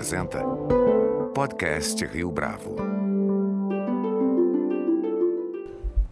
apresenta 0.00 0.42
Podcast 1.34 2.02
Rio 2.06 2.30
Bravo. 2.30 2.74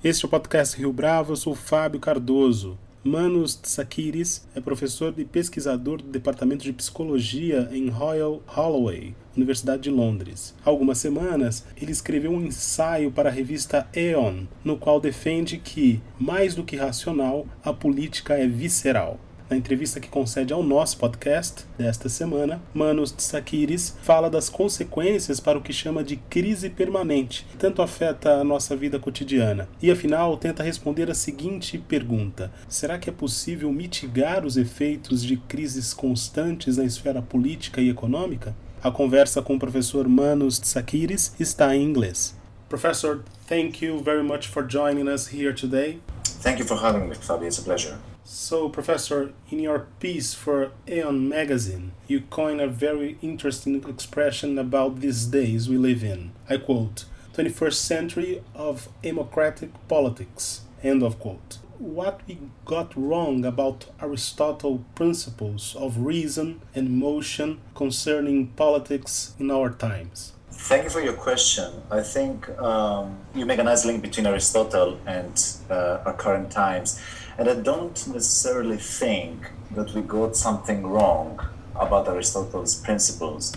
Este 0.04 0.26
é 0.26 0.28
o 0.28 0.30
Podcast 0.30 0.76
Rio 0.76 0.92
Bravo, 0.92 1.32
eu 1.32 1.36
sou 1.36 1.54
Fábio 1.54 1.98
Cardoso. 1.98 2.78
Manos 3.02 3.54
Tsakiris 3.54 4.46
é 4.54 4.60
professor 4.60 5.14
e 5.16 5.24
pesquisador 5.24 6.02
do 6.02 6.10
Departamento 6.10 6.64
de 6.64 6.72
Psicologia 6.74 7.66
em 7.72 7.88
Royal 7.88 8.42
Holloway, 8.46 9.16
Universidade 9.34 9.84
de 9.84 9.90
Londres. 9.90 10.54
Há 10.62 10.68
algumas 10.68 10.98
semanas, 10.98 11.64
ele 11.80 11.90
escreveu 11.90 12.32
um 12.32 12.44
ensaio 12.44 13.10
para 13.10 13.30
a 13.30 13.32
revista 13.32 13.88
Aeon, 13.96 14.44
no 14.62 14.76
qual 14.76 15.00
defende 15.00 15.56
que, 15.56 16.02
mais 16.18 16.54
do 16.54 16.62
que 16.62 16.76
racional, 16.76 17.46
a 17.64 17.72
política 17.72 18.34
é 18.34 18.46
visceral. 18.46 19.18
Na 19.50 19.56
entrevista 19.56 19.98
que 19.98 20.08
concede 20.08 20.52
ao 20.52 20.62
nosso 20.62 20.98
podcast 20.98 21.64
desta 21.78 22.08
semana, 22.10 22.60
Manos 22.74 23.10
Tsakiris 23.12 23.96
fala 24.02 24.28
das 24.28 24.50
consequências 24.50 25.40
para 25.40 25.56
o 25.56 25.62
que 25.62 25.72
chama 25.72 26.04
de 26.04 26.16
crise 26.16 26.68
permanente, 26.68 27.46
que 27.50 27.56
tanto 27.56 27.80
afeta 27.80 28.34
a 28.34 28.44
nossa 28.44 28.76
vida 28.76 28.98
cotidiana. 28.98 29.66
E 29.80 29.90
afinal, 29.90 30.36
tenta 30.36 30.62
responder 30.62 31.10
a 31.10 31.14
seguinte 31.14 31.78
pergunta: 31.78 32.52
será 32.68 32.98
que 32.98 33.08
é 33.08 33.12
possível 33.12 33.72
mitigar 33.72 34.44
os 34.44 34.58
efeitos 34.58 35.24
de 35.24 35.38
crises 35.38 35.94
constantes 35.94 36.76
na 36.76 36.84
esfera 36.84 37.22
política 37.22 37.80
e 37.80 37.88
econômica? 37.88 38.54
A 38.82 38.90
conversa 38.90 39.40
com 39.40 39.56
o 39.56 39.58
professor 39.58 40.06
Manos 40.06 40.58
Tsakiris 40.58 41.34
está 41.40 41.74
em 41.74 41.82
inglês. 41.82 42.36
Professor, 42.68 43.24
thank 43.48 43.82
you 43.82 43.98
very 44.02 44.22
much 44.22 44.46
for 44.46 44.62
joining 44.62 45.08
us 45.08 45.32
here 45.32 45.54
today. 45.54 46.00
Thank 46.42 46.60
you 46.60 46.66
for 46.66 46.76
having 46.76 47.08
me, 47.08 47.16
Fabi. 47.16 47.46
It's 47.46 47.58
a 47.58 47.62
pleasure. 47.62 47.96
So, 48.30 48.68
Professor, 48.68 49.32
in 49.50 49.58
your 49.58 49.86
piece 50.00 50.34
for 50.34 50.72
Aeon 50.86 51.30
magazine, 51.30 51.92
you 52.06 52.20
coin 52.20 52.60
a 52.60 52.68
very 52.68 53.16
interesting 53.22 53.82
expression 53.88 54.58
about 54.58 55.00
these 55.00 55.24
days 55.24 55.66
we 55.66 55.78
live 55.78 56.04
in. 56.04 56.32
I 56.46 56.58
quote, 56.58 57.06
21st 57.32 57.72
century 57.72 58.42
of 58.54 58.90
democratic 59.02 59.70
politics. 59.88 60.60
End 60.82 61.02
of 61.02 61.18
quote. 61.18 61.56
What 61.78 62.20
we 62.28 62.36
got 62.66 62.94
wrong 62.94 63.46
about 63.46 63.86
Aristotle 63.98 64.84
principles 64.94 65.74
of 65.74 65.96
reason 65.96 66.60
and 66.74 66.98
motion 66.98 67.62
concerning 67.74 68.48
politics 68.48 69.34
in 69.38 69.50
our 69.50 69.70
times? 69.70 70.34
Thank 70.50 70.84
you 70.84 70.90
for 70.90 71.00
your 71.00 71.14
question. 71.14 71.72
I 71.90 72.02
think 72.02 72.46
um, 72.58 73.16
you 73.34 73.46
make 73.46 73.58
a 73.58 73.64
nice 73.64 73.86
link 73.86 74.02
between 74.02 74.26
Aristotle 74.26 74.98
and 75.06 75.32
uh, 75.70 76.02
our 76.04 76.12
current 76.12 76.50
times. 76.50 77.00
And 77.38 77.48
I 77.48 77.54
don't 77.54 77.96
necessarily 78.08 78.78
think 78.78 79.52
that 79.70 79.94
we 79.94 80.00
got 80.00 80.34
something 80.34 80.84
wrong 80.84 81.38
about 81.76 82.08
Aristotle's 82.08 82.74
principles. 82.74 83.52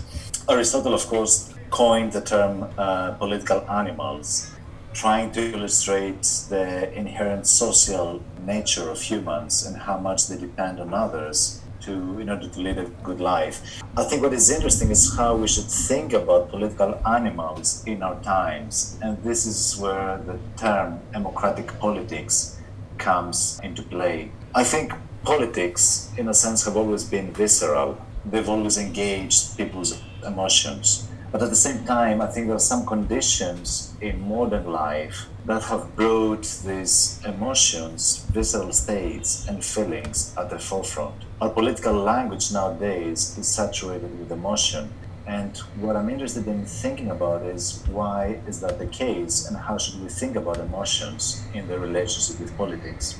Aristotle, 0.48 0.94
of 0.94 1.04
course, 1.08 1.52
coined 1.70 2.12
the 2.12 2.20
term 2.20 2.70
uh, 2.78 3.10
political 3.14 3.68
animals, 3.68 4.52
trying 4.94 5.32
to 5.32 5.52
illustrate 5.52 6.22
the 6.48 6.92
inherent 6.96 7.48
social 7.48 8.22
nature 8.46 8.88
of 8.88 9.02
humans 9.02 9.66
and 9.66 9.76
how 9.76 9.98
much 9.98 10.28
they 10.28 10.38
depend 10.38 10.78
on 10.78 10.94
others 10.94 11.60
to 11.80 12.20
in 12.20 12.30
order 12.30 12.48
to 12.48 12.60
lead 12.60 12.78
a 12.78 12.84
good 13.02 13.20
life. 13.20 13.82
I 13.96 14.04
think 14.04 14.22
what 14.22 14.32
is 14.32 14.48
interesting 14.48 14.92
is 14.92 15.16
how 15.16 15.34
we 15.34 15.48
should 15.48 15.64
think 15.64 16.12
about 16.12 16.50
political 16.50 17.00
animals 17.04 17.82
in 17.84 18.04
our 18.04 18.20
times, 18.22 18.96
and 19.02 19.20
this 19.24 19.44
is 19.44 19.76
where 19.76 20.18
the 20.18 20.38
term 20.56 21.00
democratic 21.12 21.76
politics 21.80 22.61
comes 23.02 23.60
into 23.62 23.82
play. 23.82 24.30
I 24.54 24.64
think 24.64 24.92
politics, 25.24 26.10
in 26.16 26.28
a 26.28 26.34
sense, 26.34 26.64
have 26.64 26.76
always 26.76 27.04
been 27.04 27.32
visceral. 27.32 27.98
They've 28.24 28.48
always 28.48 28.78
engaged 28.78 29.56
people's 29.56 30.00
emotions. 30.24 31.08
But 31.32 31.42
at 31.42 31.50
the 31.50 31.56
same 31.56 31.84
time, 31.84 32.20
I 32.20 32.26
think 32.26 32.46
there 32.46 32.56
are 32.56 32.70
some 32.72 32.84
conditions 32.84 33.94
in 34.00 34.20
modern 34.20 34.66
life 34.70 35.26
that 35.46 35.62
have 35.64 35.96
brought 35.96 36.44
these 36.64 37.20
emotions, 37.24 38.26
visceral 38.30 38.72
states, 38.72 39.48
and 39.48 39.64
feelings 39.64 40.34
at 40.36 40.50
the 40.50 40.58
forefront. 40.58 41.24
Our 41.40 41.50
political 41.50 41.94
language 41.94 42.52
nowadays 42.52 43.36
is 43.38 43.48
saturated 43.48 44.12
with 44.18 44.30
emotion. 44.30 44.92
And 45.26 45.56
what 45.80 45.96
I'm 45.96 46.10
interested 46.10 46.46
in 46.46 46.64
thinking 46.64 47.10
about 47.10 47.42
is 47.42 47.84
why 47.88 48.40
is 48.46 48.60
that 48.60 48.78
the 48.78 48.86
case 48.86 49.46
and 49.46 49.56
how 49.56 49.78
should 49.78 50.02
we 50.02 50.08
think 50.08 50.36
about 50.36 50.58
emotions 50.58 51.44
in 51.54 51.68
the 51.68 51.78
relationship 51.78 52.40
with 52.40 52.56
politics? 52.56 53.18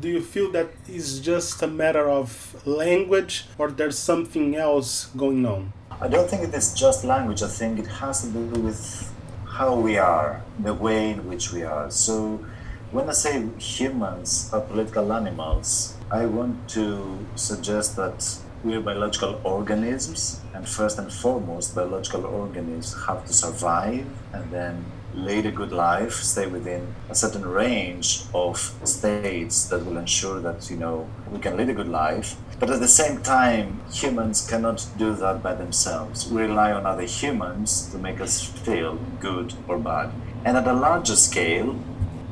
Do 0.00 0.08
you 0.08 0.20
feel 0.20 0.50
that 0.52 0.70
it's 0.88 1.20
just 1.20 1.62
a 1.62 1.68
matter 1.68 2.10
of 2.10 2.60
language 2.66 3.46
or 3.56 3.70
there's 3.70 3.98
something 3.98 4.56
else 4.56 5.06
going 5.16 5.46
on? 5.46 5.72
I 6.00 6.08
don't 6.08 6.28
think 6.28 6.42
it 6.42 6.52
is 6.52 6.74
just 6.74 7.04
language. 7.04 7.42
I 7.42 7.48
think 7.48 7.78
it 7.78 7.86
has 7.86 8.22
to 8.22 8.28
do 8.28 8.60
with 8.60 9.12
how 9.46 9.76
we 9.76 9.96
are, 9.96 10.42
the 10.58 10.74
way 10.74 11.10
in 11.10 11.28
which 11.28 11.52
we 11.52 11.62
are. 11.62 11.88
So 11.90 12.44
when 12.90 13.08
I 13.08 13.12
say 13.12 13.46
humans 13.58 14.50
are 14.52 14.60
political 14.60 15.12
animals, 15.12 15.94
I 16.10 16.26
want 16.26 16.68
to 16.70 17.18
suggest 17.36 17.96
that 17.96 18.38
we 18.64 18.74
are 18.74 18.80
biological 18.80 19.38
organisms, 19.44 20.40
and 20.54 20.66
first 20.66 20.98
and 20.98 21.12
foremost, 21.12 21.74
biological 21.74 22.24
organisms 22.24 22.96
have 23.06 23.26
to 23.26 23.32
survive 23.32 24.06
and 24.32 24.50
then 24.50 24.84
lead 25.14 25.44
a 25.44 25.52
good 25.52 25.70
life, 25.70 26.14
stay 26.14 26.46
within 26.46 26.94
a 27.10 27.14
certain 27.14 27.46
range 27.46 28.22
of 28.32 28.58
states 28.84 29.66
that 29.66 29.84
will 29.84 29.98
ensure 29.98 30.40
that 30.40 30.70
you 30.70 30.76
know 30.76 31.06
we 31.30 31.38
can 31.38 31.56
lead 31.58 31.68
a 31.68 31.74
good 31.74 31.88
life. 31.88 32.36
But 32.58 32.70
at 32.70 32.80
the 32.80 32.88
same 32.88 33.20
time, 33.22 33.82
humans 33.92 34.46
cannot 34.48 34.86
do 34.96 35.14
that 35.14 35.42
by 35.42 35.54
themselves. 35.54 36.26
We 36.30 36.42
rely 36.42 36.72
on 36.72 36.86
other 36.86 37.02
humans 37.02 37.90
to 37.92 37.98
make 37.98 38.20
us 38.20 38.42
feel 38.42 38.98
good 39.20 39.52
or 39.68 39.78
bad. 39.78 40.10
And 40.44 40.56
at 40.56 40.66
a 40.66 40.72
larger 40.72 41.16
scale, 41.16 41.76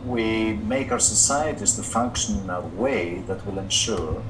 we 0.05 0.55
make 0.55 0.91
our 0.91 0.99
societies 0.99 1.77
to 1.77 1.83
function 1.83 2.41
in 2.41 2.51
a 2.51 2.61
way 2.61 3.23
that 3.27 3.47
will 3.47 3.59
ensure 3.59 4.23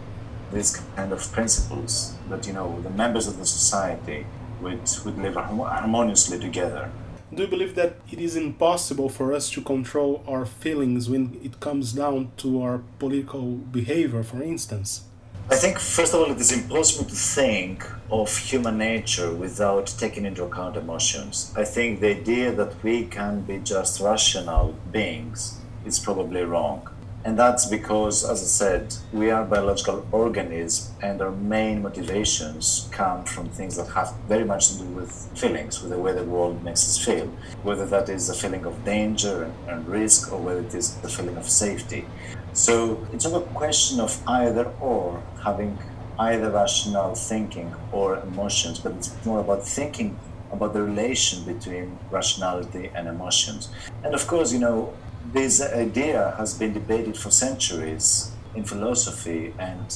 these 0.53 0.77
kind 0.97 1.13
of 1.13 1.21
principles 1.33 2.15
that 2.29 2.47
you 2.47 2.53
know 2.53 2.81
the 2.83 2.91
members 2.91 3.27
of 3.27 3.39
the 3.39 3.47
society 3.47 4.27
would, 4.61 4.89
would 5.05 5.19
live 5.19 5.35
harmoniously 5.35 6.39
together. 6.39 6.91
Do 7.35 7.45
you 7.45 7.49
believe 7.49 7.75
that 7.77 7.95
it 8.11 8.19
is 8.19 8.37
impossible 8.37 9.09
for 9.09 9.33
us 9.33 9.49
to 9.53 9.63
control 9.63 10.23
our 10.29 10.45
feelings 10.45 11.09
when 11.09 11.41
it 11.43 11.61
comes 11.61 11.95
down 11.95 12.31
to 12.39 12.63
our 12.63 12.83
political 12.99 13.53
behavior, 13.53 14.23
for 14.23 14.43
instance? 14.43 15.05
I 15.51 15.57
think, 15.57 15.79
first 15.79 16.15
of 16.15 16.21
all, 16.21 16.31
it 16.31 16.39
is 16.39 16.53
impossible 16.53 17.09
to 17.09 17.17
think 17.17 17.85
of 18.11 18.37
human 18.37 18.79
nature 18.79 19.33
without 19.33 19.87
taking 19.99 20.25
into 20.25 20.45
account 20.45 20.77
emotions. 20.77 21.53
I 21.57 21.65
think 21.65 22.01
the 22.01 22.11
idea 22.11 22.53
that 22.53 22.83
we 22.83 23.07
can 23.07 23.41
be 23.41 23.59
just 23.59 24.01
rational 24.01 24.75
beings 24.93 25.59
is 25.85 25.99
probably 25.99 26.43
wrong. 26.43 26.89
And 27.25 27.39
that's 27.39 27.67
because, 27.67 28.25
as 28.29 28.43
I 28.43 28.47
said, 28.47 28.95
we 29.13 29.31
are 29.31 29.45
biological 29.45 30.05
organisms 30.11 30.91
and 31.03 31.23
our 31.23 31.31
main 31.31 31.83
motivations 31.83 32.89
come 32.91 33.25
from 33.25 33.49
things 33.49 33.77
that 33.77 33.87
have 33.89 34.13
very 34.27 34.45
much 34.45 34.73
to 34.73 34.79
do 34.79 34.85
with 34.87 35.31
feelings, 35.39 35.81
with 35.81 35.93
the 35.93 35.99
way 35.99 36.13
the 36.13 36.25
world 36.25 36.65
makes 36.65 36.83
us 36.89 36.99
feel. 36.99 37.27
Whether 37.63 37.87
that 37.87 38.09
is 38.09 38.29
a 38.29 38.35
feeling 38.35 38.67
of 38.67 38.85
danger 38.85 39.53
and, 39.69 39.87
risk 39.87 40.33
or 40.33 40.39
whether 40.41 40.61
it 40.61 40.75
is 40.75 40.97
the 40.97 41.09
feeling 41.09 41.37
of 41.37 41.49
safety. 41.49 42.07
So 42.55 43.07
it's 43.13 43.25
not 43.25 43.43
a 43.43 43.47
question 43.47 44.01
of 44.01 44.21
either 44.27 44.67
or, 44.81 45.23
having 45.45 45.79
either 46.19 46.51
rational 46.51 47.15
thinking 47.15 47.75
or 47.93 48.19
emotions, 48.19 48.81
but 48.81 48.93
it's 48.93 49.15
more 49.25 49.41
about 49.41 49.65
thinking 49.65 50.19
about 50.53 50.73
the 50.73 50.83
relation 50.83 51.45
between 51.45 51.99
rationality 52.11 52.91
and 52.95 53.09
emotions. 53.09 53.71
And 54.05 54.15
of 54.15 54.27
course, 54.27 54.53
you 54.53 54.59
know, 54.59 54.93
this 55.33 55.63
idea 55.63 56.35
has 56.37 56.55
been 56.59 56.73
debated 56.73 57.17
for 57.17 57.31
centuries 57.31 58.33
in 58.55 58.65
philosophy 58.65 59.55
and 59.59 59.95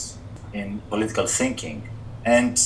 in 0.52 0.80
political 0.88 1.26
thinking. 1.26 1.88
And 2.24 2.58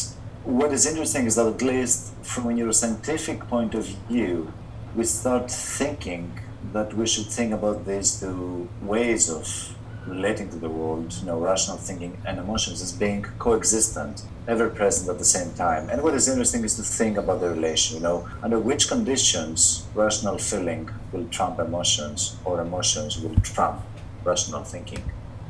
what 0.44 0.72
is 0.72 0.86
interesting 0.86 1.26
is 1.26 1.34
that, 1.36 1.46
at 1.46 1.62
least 1.62 2.14
from 2.22 2.46
a 2.46 2.52
neuroscientific 2.52 3.48
point 3.48 3.74
of 3.74 3.86
view, 4.08 4.52
we 4.94 5.04
start 5.04 5.50
thinking 5.50 6.38
that 6.72 6.94
we 6.94 7.06
should 7.06 7.26
think 7.26 7.52
about 7.52 7.86
these 7.86 8.20
two 8.20 8.68
ways 8.82 9.28
of 9.30 9.76
relating 10.06 10.48
to 10.50 10.56
the 10.56 10.68
world, 10.68 11.12
you 11.20 11.26
know, 11.26 11.38
rational 11.38 11.76
thinking 11.76 12.20
and 12.24 12.38
emotions 12.38 12.80
as 12.82 12.92
being 12.92 13.22
coexistent, 13.38 14.22
ever 14.50 14.68
present 14.68 15.08
at 15.08 15.18
the 15.18 15.24
same 15.24 15.50
time. 15.54 15.88
And 15.90 16.02
what 16.02 16.14
is 16.14 16.28
interesting 16.28 16.64
is 16.64 16.74
to 16.76 16.82
think 16.82 17.16
about 17.16 17.40
the 17.40 17.50
relation, 17.50 17.96
you 17.96 18.02
know, 18.02 18.28
under 18.42 18.58
which 18.58 18.88
conditions 18.88 19.86
rational 19.94 20.38
feeling 20.38 20.90
will 21.12 21.26
trump 21.28 21.58
emotions 21.60 22.36
or 22.44 22.60
emotions 22.60 23.20
will 23.20 23.36
trump 23.36 23.80
rational 24.24 24.64
thinking. 24.64 25.02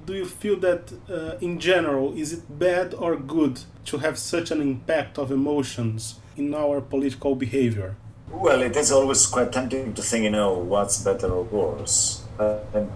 Do 0.06 0.14
you 0.14 0.26
feel 0.26 0.56
that 0.60 0.92
uh, 1.08 1.46
in 1.46 1.58
general, 1.58 2.12
is 2.16 2.32
it 2.32 2.58
bad 2.58 2.94
or 2.94 3.16
good 3.16 3.60
to 3.86 3.98
have 3.98 4.18
such 4.18 4.50
an 4.50 4.60
impact 4.60 5.18
of 5.18 5.30
emotions 5.30 6.16
in 6.36 6.54
our 6.54 6.80
political 6.80 7.34
behavior? 7.34 7.96
Well, 8.30 8.62
it 8.62 8.76
is 8.76 8.92
always 8.92 9.26
quite 9.26 9.52
tempting 9.52 9.94
to 9.94 10.02
think, 10.02 10.24
you 10.24 10.30
know, 10.30 10.52
what's 10.52 11.02
better 11.02 11.28
or 11.28 11.44
worse. 11.44 12.24
Uh, 12.38 12.58
and 12.74 12.90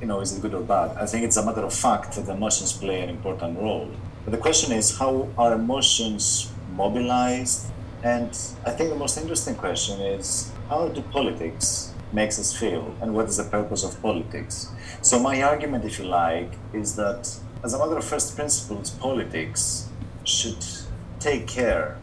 you 0.00 0.06
know, 0.06 0.20
is 0.20 0.36
it 0.36 0.42
good 0.42 0.54
or 0.54 0.62
bad? 0.62 0.96
I 0.96 1.06
think 1.06 1.24
it's 1.24 1.36
a 1.36 1.44
matter 1.44 1.62
of 1.62 1.72
fact 1.72 2.16
that 2.16 2.28
emotions 2.28 2.72
play 2.72 3.00
an 3.00 3.08
important 3.08 3.58
role. 3.58 3.90
But 4.24 4.32
the 4.32 4.38
question 4.38 4.72
is 4.72 4.98
how 4.98 5.28
are 5.36 5.52
emotions 5.52 6.50
mobilized 6.76 7.70
And 8.04 8.36
I 8.66 8.70
think 8.70 8.90
the 8.90 8.96
most 8.96 9.16
interesting 9.16 9.54
question 9.54 9.98
is 9.98 10.52
how 10.68 10.88
do 10.88 11.00
politics 11.00 11.94
makes 12.12 12.38
us 12.38 12.54
feel 12.54 12.94
and 13.00 13.14
what 13.14 13.26
is 13.26 13.38
the 13.38 13.44
purpose 13.44 13.82
of 13.82 14.00
politics? 14.02 14.68
So 15.00 15.18
my 15.18 15.42
argument, 15.42 15.86
if 15.86 15.98
you 15.98 16.04
like, 16.04 16.52
is 16.74 16.96
that 16.96 17.34
as 17.64 17.72
a 17.72 17.78
matter 17.78 17.96
of 17.96 18.04
first 18.04 18.36
principles, 18.36 18.90
politics 18.90 19.88
should 20.24 20.62
take 21.18 21.46
care 21.46 21.96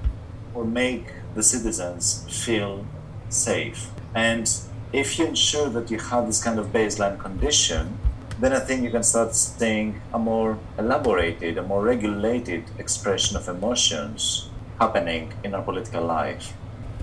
or 0.55 0.65
make 0.65 1.05
the 1.35 1.43
citizens 1.43 2.25
feel 2.43 2.87
safe. 3.29 3.91
And 4.15 4.51
if 4.91 5.19
you 5.19 5.27
ensure 5.27 5.69
that 5.69 5.91
you 5.91 5.99
have 5.99 6.25
this 6.25 6.43
kind 6.43 6.57
of 6.57 6.73
baseline 6.73 7.19
condition, 7.19 7.99
then 8.41 8.53
I 8.53 8.59
think 8.59 8.83
you 8.83 8.89
can 8.89 9.03
start 9.03 9.35
seeing 9.35 10.01
a 10.11 10.17
more 10.17 10.57
elaborated, 10.79 11.59
a 11.59 11.61
more 11.61 11.83
regulated 11.83 12.63
expression 12.79 13.37
of 13.37 13.47
emotions 13.47 14.49
happening 14.79 15.31
in 15.43 15.53
our 15.53 15.61
political 15.61 16.03
life. 16.03 16.53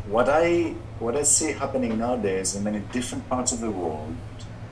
What 0.09 0.29
I 0.29 0.75
what 0.99 1.15
I 1.17 1.23
see 1.23 1.53
happening 1.53 1.97
nowadays 1.97 2.57
in 2.57 2.65
many 2.65 2.81
different 2.93 3.29
parts 3.29 3.53
of 3.53 3.61
the 3.61 3.71
world 3.71 4.17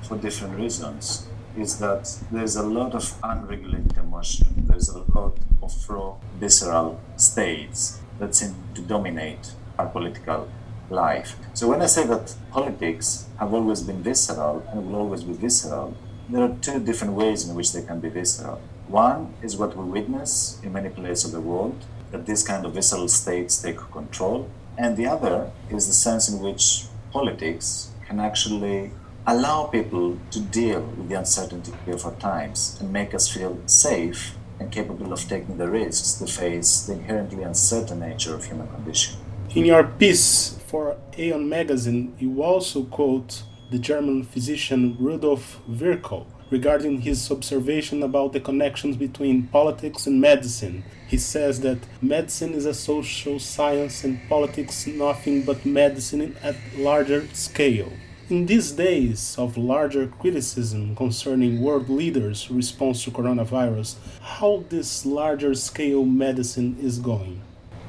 for 0.03 0.17
different 0.17 0.57
reasons 0.57 1.29
is 1.57 1.79
that 1.79 2.03
there's 2.33 2.57
a 2.57 2.65
lot 2.65 2.95
of 2.95 3.15
unregulated 3.23 3.97
emotion. 3.97 4.49
There's 4.67 4.89
a 4.89 4.99
lot 5.15 5.39
of 5.63 5.89
raw, 5.89 6.17
visceral 6.41 7.01
states 7.17 8.01
that 8.19 8.35
seem 8.35 8.55
to 8.75 8.83
dominate 8.83 9.53
our 9.79 9.87
political 9.87 10.49
life. 10.91 11.37
So 11.55 11.69
when 11.69 11.81
I 11.81 11.87
say 11.87 12.07
that 12.07 12.35
politics 12.51 13.27
have 13.39 13.55
always 13.55 13.83
been 13.83 14.03
visceral 14.03 14.67
and 14.71 14.87
will 14.87 14.97
always 14.97 15.23
be 15.23 15.33
visceral, 15.33 15.97
there 16.29 16.43
are 16.43 16.57
two 16.61 16.81
different 16.81 17.15
ways 17.15 17.49
in 17.49 17.55
which 17.55 17.73
they 17.73 17.83
can 17.83 18.01
be 18.01 18.09
visceral. 18.09 18.61
One 18.89 19.35
is 19.43 19.57
what 19.57 19.77
we 19.77 19.85
witness 19.85 20.61
in 20.63 20.73
many 20.73 20.89
places 20.89 21.27
of 21.27 21.33
the 21.33 21.41
world, 21.41 21.85
that 22.11 22.27
these 22.27 22.43
kind 22.43 22.65
of 22.65 22.75
visceral 22.75 23.09
states 23.09 23.61
take 23.61 23.79
control. 23.91 24.49
And 24.79 24.97
the 24.97 25.07
other 25.07 25.51
is 25.71 25.87
the 25.87 25.93
sense 25.93 26.29
in 26.29 26.41
which 26.41 26.85
politics 27.13 27.91
can 28.07 28.21
actually 28.21 28.93
allow 29.27 29.65
people 29.65 30.19
to 30.31 30.41
deal 30.41 30.83
with 30.83 31.09
the 31.09 31.17
uncertainty 31.17 31.73
of 31.89 32.05
our 32.05 32.15
times 32.15 32.77
and 32.81 32.93
make 32.93 33.13
us 33.15 33.29
feel 33.29 33.59
safe 33.67 34.37
and 34.61 34.71
capable 34.71 35.13
of 35.13 35.21
taking 35.29 35.59
the 35.59 35.69
risks 35.69 36.15
to 36.15 36.27
face 36.27 36.83
the 36.83 36.93
inherently 36.95 37.43
uncertain 37.43 38.01
nature 38.01 38.35
of 38.35 38.45
human 38.45 38.69
condition. 38.69 39.17
In 39.55 39.65
your 39.65 39.85
piece 39.85 40.59
for 40.67 40.97
Aeon 41.19 41.49
magazine, 41.49 42.15
you 42.19 42.43
also 42.43 42.85
quote 42.85 43.43
the 43.71 43.79
German 43.79 44.23
physician 44.23 44.97
Rudolf 45.01 45.61
Virchow 45.67 46.27
regarding 46.51 47.01
his 47.01 47.29
observation 47.31 48.03
about 48.03 48.33
the 48.33 48.39
connections 48.39 48.97
between 48.97 49.49
politics 49.49 50.07
and 50.07 50.21
medicine. 50.21 50.85
He 51.09 51.19
says 51.19 51.61
that 51.61 51.79
medicine 52.01 52.53
is 52.53 52.67
a 52.67 52.75
social 52.75 53.41
science 53.41 54.05
and 54.05 54.21
politics 54.29 54.87
nothing 54.87 55.43
but 55.43 55.67
medicine 55.67 56.37
at 56.43 56.55
larger 56.77 57.27
scale. 57.33 57.93
In 58.29 58.47
these 58.47 58.73
days 58.73 59.37
of 59.39 59.57
larger 59.57 60.07
criticism 60.07 60.95
concerning 60.97 61.61
world 61.61 61.89
leaders' 61.89 62.51
response 62.51 63.05
to 63.05 63.11
coronavirus, 63.11 63.97
how 64.21 64.65
this 64.69 65.07
larger 65.07 65.55
scale 65.55 66.05
medicine 66.05 66.77
is 66.81 66.99
going? 66.99 67.41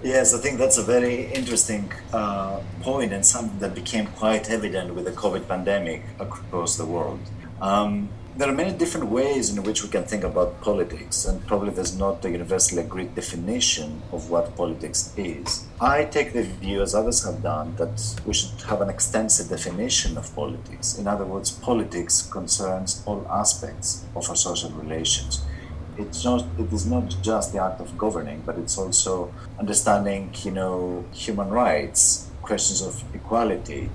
Yes, 0.04 0.32
I 0.36 0.38
think 0.38 0.60
that's 0.60 0.78
a 0.78 0.84
very 0.84 1.26
interesting 1.34 1.92
uh, 2.14 2.60
point 2.82 3.14
and 3.14 3.26
something 3.26 3.58
that 3.60 3.74
became 3.74 4.06
quite 4.06 4.48
evident 4.48 4.94
with 4.94 5.06
the 5.06 5.12
COVID 5.12 5.48
pandemic 5.48 6.04
across 6.20 6.78
the 6.78 6.86
world. 6.86 7.20
Um, 7.60 8.10
there 8.38 8.48
are 8.48 8.54
many 8.54 8.78
different 8.78 9.10
ways 9.10 9.50
in 9.50 9.64
which 9.64 9.82
we 9.82 9.90
can 9.90 10.04
think 10.04 10.24
about 10.24 10.62
politics, 10.62 11.26
and 11.26 11.44
probably 11.48 11.72
there's 11.72 11.98
not 11.98 12.24
a 12.24 12.30
universally 12.30 12.84
agreed 12.84 13.16
definition 13.16 14.04
of 14.12 14.30
what 14.30 14.56
politics 14.56 15.12
is. 15.18 15.66
I 15.82 16.06
take 16.06 16.34
the 16.34 16.44
view, 16.44 16.84
as 16.84 16.94
others 16.94 17.26
have 17.26 17.42
done, 17.42 17.76
that 17.78 18.00
we 18.28 18.36
should 18.36 18.62
have 18.70 18.82
an 18.82 18.90
extensive 18.90 19.50
definition 19.50 20.16
of 20.16 20.34
politics. 20.36 21.00
In 21.00 21.08
other 21.08 21.26
words, 21.26 21.50
politics 21.50 22.22
concerns 22.22 23.02
all 23.08 23.26
aspects 23.32 24.06
of 24.16 24.30
our 24.30 24.36
social 24.36 24.70
relations. 24.70 25.42
It's 25.98 26.24
not, 26.24 26.46
it 26.60 26.72
is 26.72 26.86
not 26.86 27.16
just 27.22 27.54
the 27.54 27.64
act 27.64 27.82
of 27.82 27.98
governing, 27.98 28.44
but 28.46 28.58
it's 28.58 28.78
also 28.78 29.34
understanding, 29.60 30.34
you 30.44 30.52
know, 30.52 31.06
human 31.14 31.50
rights, 31.50 32.30
questions 32.42 32.82
of 32.82 33.04
equality, 33.16 33.90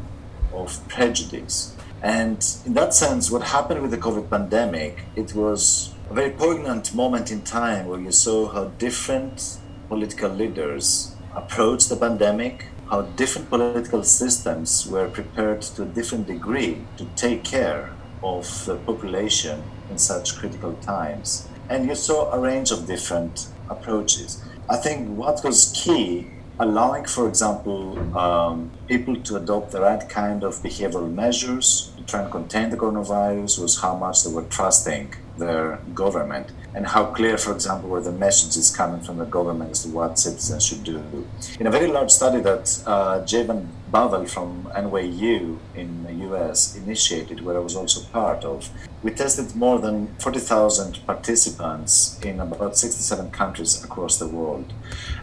of 0.53 0.87
prejudice, 0.89 1.77
and 2.03 2.45
in 2.67 2.75
that 2.75 2.95
sense, 2.95 3.31
what 3.31 3.45
happened 3.45 3.81
with 3.81 3.93
the 3.93 3.97
COVID 3.97 4.29
pandemic, 4.29 5.05
it 5.15 5.35
was 5.35 5.95
a 6.11 6.15
very 6.15 6.31
poignant 6.31 6.93
moment 6.95 7.31
in 7.31 7.43
time 7.43 7.87
where 7.87 8.01
you 8.01 8.11
saw 8.11 8.49
how 8.49 8.65
different 8.87 9.59
political 9.89 10.29
leaders 10.29 11.15
approached 11.37 11.89
the 11.89 11.97
pandemic, 11.97 12.67
how 12.91 13.03
different 13.03 13.49
political 13.49 14.03
systems 14.03 14.85
were 14.89 15.09
prepared 15.09 15.63
to 15.63 15.85
a 15.85 15.87
different 15.87 16.27
degree 16.27 16.85
to 16.97 17.05
take 17.15 17.45
care 17.45 17.93
of 18.21 18.67
the 18.67 18.75
population 18.79 19.63
in 19.89 19.97
such 19.97 20.37
critical 20.37 20.73
times. 20.83 21.49
And 21.73 21.89
you 21.89 21.95
saw 21.95 22.31
a 22.31 22.39
range 22.39 22.71
of 22.71 22.87
different 22.87 23.49
approaches. 23.71 24.45
I 24.69 24.77
think 24.77 25.09
what 25.17 25.43
was 25.43 25.73
key 25.75 26.27
allowing, 26.63 27.05
for 27.05 27.29
example, 27.29 27.99
um, 28.17 28.71
people 28.87 29.17
to 29.17 29.37
adopt 29.37 29.73
the 29.73 29.81
right 29.81 30.09
kind 30.09 30.45
of 30.45 30.55
behavioral 30.63 31.13
measures 31.13 31.93
to 31.97 32.05
try 32.05 32.23
and 32.23 32.31
contain 32.31 32.71
the 32.71 32.77
coronavirus 32.77 33.61
was 33.61 33.81
how 33.81 33.97
much 33.97 34.23
they 34.23 34.33
were 34.33 34.45
trusting 34.45 35.15
their 35.39 35.79
government 35.95 36.53
and 36.75 36.87
how 36.87 37.05
clear, 37.07 37.37
for 37.37 37.53
example, 37.53 37.91
were 37.91 38.01
the 38.01 38.13
messages 38.13 38.75
coming 38.75 39.01
from 39.01 39.19
the 39.19 39.25
government 39.25 39.71
as 39.73 39.83
to 39.83 39.89
what 39.89 40.19
citizens 40.19 40.65
should 40.65 40.85
do. 40.85 41.27
In 41.61 41.67
a 41.67 41.71
very 41.71 41.89
large 41.89 42.11
study 42.11 42.41
that 42.41 42.83
uh, 42.87 43.25
Jay 43.25 43.43
Van 43.43 43.69
Bavel 43.93 44.29
from 44.29 44.65
NYU 44.75 45.59
in 45.75 46.05
the 46.05 46.15
US 46.29 46.77
initiated, 46.77 47.45
where 47.45 47.57
I 47.57 47.61
was 47.61 47.77
also 47.77 48.01
part 48.11 48.45
of, 48.45 48.71
we 49.03 49.11
tested 49.11 49.55
more 49.55 49.79
than 49.81 50.15
40,000 50.19 51.05
participants 51.07 52.19
in 52.23 52.41
about 52.41 52.77
67 52.77 53.31
countries 53.33 53.83
across 53.85 54.19
the 54.19 54.29
world. 54.29 54.73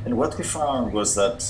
And 0.06 0.18
what 0.18 0.38
we 0.38 0.44
found 0.44 0.94
was 0.94 1.16
that 1.16 1.44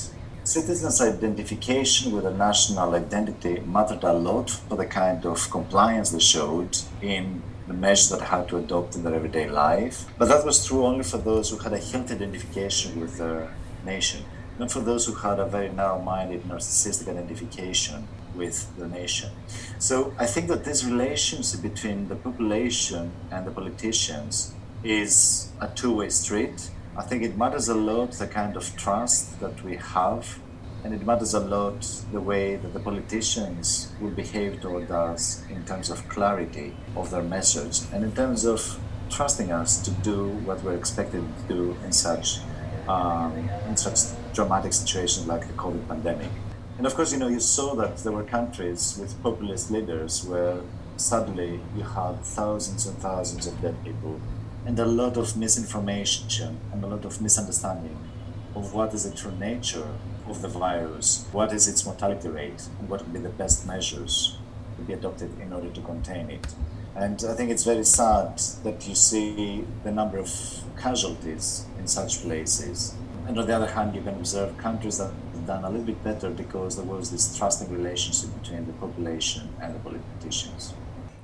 citizens' 0.43 1.01
identification 1.01 2.11
with 2.11 2.25
a 2.25 2.33
national 2.33 2.95
identity 2.95 3.59
mattered 3.59 4.03
a 4.03 4.13
lot 4.13 4.49
for 4.49 4.75
the 4.75 4.85
kind 4.85 5.25
of 5.25 5.49
compliance 5.51 6.09
they 6.11 6.19
showed 6.19 6.77
in 7.01 7.43
the 7.67 7.73
measures 7.73 8.09
that 8.09 8.21
had 8.21 8.47
to 8.49 8.57
adopt 8.57 8.95
in 8.95 9.03
their 9.03 9.13
everyday 9.13 9.47
life. 9.47 10.05
But 10.17 10.27
that 10.29 10.43
was 10.45 10.65
true 10.65 10.85
only 10.85 11.03
for 11.03 11.17
those 11.17 11.51
who 11.51 11.57
had 11.57 11.73
a 11.73 11.77
healthy 11.77 12.15
identification 12.15 12.99
with 12.99 13.17
their 13.17 13.53
nation, 13.85 14.25
not 14.57 14.71
for 14.71 14.79
those 14.79 15.05
who 15.05 15.13
had 15.13 15.39
a 15.39 15.45
very 15.45 15.69
narrow 15.69 16.01
minded, 16.01 16.43
narcissistic 16.43 17.07
identification 17.07 18.07
with 18.35 18.75
the 18.77 18.87
nation. 18.87 19.29
So 19.77 20.13
I 20.17 20.25
think 20.25 20.47
that 20.47 20.63
this 20.65 20.83
relationship 20.83 21.61
between 21.61 22.07
the 22.07 22.15
population 22.15 23.11
and 23.31 23.45
the 23.45 23.51
politicians 23.51 24.53
is 24.83 25.49
a 25.61 25.67
two 25.67 25.93
way 25.93 26.09
street. 26.09 26.69
I 26.97 27.03
think 27.03 27.23
it 27.23 27.37
matters 27.37 27.69
a 27.69 27.75
lot 27.75 28.11
the 28.11 28.27
kind 28.27 28.57
of 28.57 28.75
trust 28.75 29.39
that 29.39 29.63
we 29.63 29.77
have 29.77 30.39
and 30.83 30.93
it 30.93 31.05
matters 31.05 31.33
a 31.33 31.39
lot 31.39 31.81
the 32.11 32.21
way 32.21 32.55
that 32.55 32.73
the 32.73 32.79
politicians 32.79 33.91
will 33.99 34.11
behave 34.11 34.61
toward 34.61 34.89
us 34.91 35.43
in 35.49 35.63
terms 35.65 35.89
of 35.89 36.07
clarity 36.09 36.75
of 36.95 37.11
their 37.11 37.23
message 37.23 37.81
and 37.93 38.03
in 38.03 38.11
terms 38.13 38.45
of 38.45 38.79
trusting 39.09 39.51
us 39.51 39.81
to 39.81 39.91
do 39.91 40.29
what 40.45 40.63
we're 40.63 40.75
expected 40.75 41.23
to 41.37 41.53
do 41.53 41.77
in 41.83 41.91
such 41.91 42.39
um, 42.87 43.49
in 43.67 43.77
such 43.77 43.99
dramatic 44.33 44.73
situations 44.73 45.27
like 45.27 45.45
the 45.47 45.53
COVID 45.53 45.87
pandemic. 45.87 46.29
And 46.77 46.87
of 46.87 46.95
course, 46.95 47.11
you 47.11 47.19
know, 47.19 47.27
you 47.27 47.39
saw 47.39 47.75
that 47.75 47.97
there 47.97 48.11
were 48.11 48.23
countries 48.23 48.97
with 48.99 49.21
populist 49.21 49.69
leaders 49.69 50.25
where 50.25 50.61
suddenly 50.97 51.59
you 51.75 51.83
had 51.83 52.23
thousands 52.23 52.87
and 52.87 52.97
thousands 52.97 53.45
of 53.47 53.61
dead 53.61 53.75
people 53.83 54.19
and 54.69 54.77
a 54.77 54.85
lot 54.85 55.17
of 55.17 55.35
misinformation 55.35 56.59
and 56.71 56.83
a 56.83 56.85
lot 56.85 57.03
of 57.03 57.19
misunderstanding 57.19 57.97
of 58.53 58.71
what 58.71 58.93
is 58.93 59.09
the 59.09 59.17
true 59.17 59.31
nature 59.31 59.95
of 60.27 60.43
the 60.43 60.47
virus, 60.47 61.25
what 61.31 61.51
is 61.51 61.67
its 61.67 61.83
mortality 61.87 62.29
rate, 62.29 62.61
and 62.77 62.87
what 62.87 63.01
would 63.01 63.11
be 63.11 63.17
the 63.17 63.29
best 63.29 63.65
measures 63.65 64.37
to 64.77 64.83
be 64.83 64.93
adopted 64.93 65.31
in 65.39 65.51
order 65.51 65.71
to 65.71 65.81
contain 65.81 66.29
it. 66.29 66.45
And 66.95 67.19
I 67.27 67.33
think 67.33 67.49
it's 67.49 67.63
very 67.63 67.83
sad 67.83 68.37
that 68.63 68.87
you 68.87 68.93
see 68.93 69.65
the 69.83 69.91
number 69.91 70.19
of 70.19 70.29
casualties 70.79 71.65
in 71.79 71.87
such 71.87 72.21
places. 72.21 72.93
And 73.27 73.39
on 73.39 73.47
the 73.47 73.55
other 73.55 73.71
hand, 73.71 73.95
you 73.95 74.03
can 74.03 74.13
observe 74.17 74.55
countries 74.59 74.99
that 74.99 75.11
have 75.33 75.47
done 75.47 75.63
a 75.65 75.69
little 75.71 75.87
bit 75.87 76.03
better 76.03 76.29
because 76.29 76.75
there 76.75 76.85
was 76.85 77.09
this 77.09 77.35
trusting 77.35 77.71
relationship 77.75 78.29
between 78.39 78.67
the 78.67 78.73
population 78.73 79.49
and 79.59 79.73
the 79.73 79.79
politicians. 79.79 80.75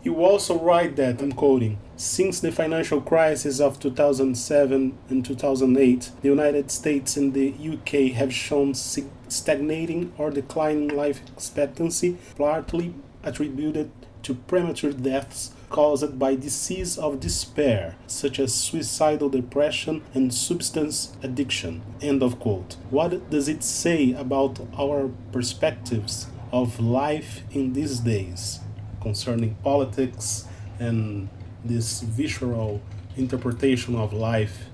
You 0.06 0.24
also 0.24 0.60
write 0.60 0.98
that, 0.98 1.20
I'm 1.20 1.32
quoting, 1.32 1.80
since 1.98 2.40
the 2.40 2.52
financial 2.52 3.02
crisis 3.02 3.60
of 3.60 3.80
2007 3.80 4.96
and 5.10 5.26
2008, 5.26 6.12
the 6.22 6.28
United 6.28 6.70
States 6.70 7.18
and 7.18 7.34
the 7.34 7.52
UK 7.52 8.14
have 8.14 8.32
shown 8.32 8.76
stagnating 8.76 10.14
or 10.20 10.30
declining 10.30 10.90
life 10.90 11.22
expectancy, 11.34 12.18
partly 12.38 12.94
attributed 13.24 13.90
to 14.22 14.36
premature 14.36 14.92
deaths 14.92 15.56
caused 15.72 16.20
by 16.20 16.36
disease 16.36 17.00
of 17.00 17.20
despair, 17.20 17.96
such 18.06 18.40
as 18.40 18.54
suicidal 18.54 19.30
depression 19.30 20.04
and 20.14 20.32
substance 20.32 21.18
addiction. 21.24 21.82
End 22.00 22.22
of 22.22 22.40
quote. 22.40 22.78
What 22.92 23.32
does 23.32 23.48
it 23.48 23.64
say 23.64 24.14
about 24.14 24.60
our 24.78 25.10
perspectives 25.32 26.28
of 26.52 26.80
life 26.80 27.42
in 27.52 27.74
these 27.74 28.02
days 28.02 28.60
concerning 29.06 29.54
politics 29.64 30.48
and 30.80 31.30
this 31.64 32.02
visceral 32.02 32.82
interpretation 33.18 33.96
of 33.96 34.12
life? 34.12 34.66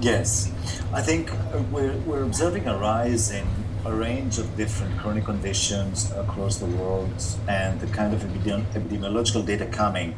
Yes, 0.00 0.50
I 0.94 1.02
think 1.02 1.30
uh, 1.30 1.62
we're, 1.70 1.96
we're 2.08 2.24
observing 2.24 2.66
a 2.68 2.76
rise 2.78 3.30
in 3.30 3.46
a 3.84 3.92
range 3.92 4.38
of 4.38 4.56
different 4.56 4.98
chronic 4.98 5.24
conditions 5.24 6.10
across 6.12 6.56
the 6.56 6.70
world 6.78 7.12
and 7.48 7.78
the 7.78 7.86
kind 7.98 8.14
of 8.14 8.20
epidemiological 8.22 9.44
data 9.44 9.66
coming 9.66 10.14